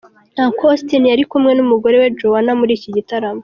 Uncle 0.43 0.65
Austin 0.71 1.03
yari 1.11 1.23
kumwe 1.31 1.51
n'umugore 1.55 1.95
we 2.01 2.07
Joannah 2.19 2.57
muri 2.59 2.71
iki 2.77 2.89
gitaramo. 2.97 3.39